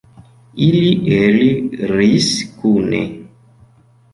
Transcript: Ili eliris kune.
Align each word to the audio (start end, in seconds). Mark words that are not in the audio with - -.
Ili 0.67 0.87
eliris 1.17 2.33
kune. 2.63 3.03